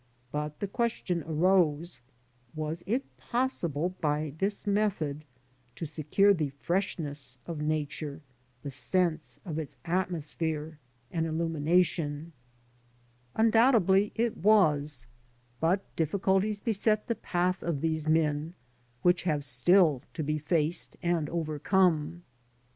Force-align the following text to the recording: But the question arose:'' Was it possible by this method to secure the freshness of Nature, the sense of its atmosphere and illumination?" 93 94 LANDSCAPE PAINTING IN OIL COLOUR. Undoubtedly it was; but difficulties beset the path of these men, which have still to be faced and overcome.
But 0.31 0.59
the 0.59 0.67
question 0.67 1.21
arose:'' 1.27 1.99
Was 2.55 2.81
it 2.87 3.15
possible 3.19 3.89
by 4.01 4.33
this 4.39 4.65
method 4.65 5.25
to 5.75 5.85
secure 5.85 6.33
the 6.33 6.49
freshness 6.49 7.37
of 7.45 7.61
Nature, 7.61 8.19
the 8.63 8.71
sense 8.71 9.39
of 9.45 9.59
its 9.59 9.77
atmosphere 9.85 10.79
and 11.11 11.27
illumination?" 11.27 12.33
93 13.37 13.61
94 13.61 13.61
LANDSCAPE 13.61 13.87
PAINTING 13.87 13.93
IN 13.93 13.93
OIL 13.93 14.01
COLOUR. 14.01 14.01
Undoubtedly 14.01 14.23
it 14.25 14.37
was; 14.79 15.05
but 15.59 15.95
difficulties 15.95 16.59
beset 16.59 17.05
the 17.05 17.13
path 17.13 17.61
of 17.61 17.81
these 17.81 18.07
men, 18.09 18.55
which 19.03 19.21
have 19.21 19.43
still 19.43 20.01
to 20.15 20.23
be 20.23 20.39
faced 20.39 20.97
and 21.03 21.29
overcome. 21.29 22.23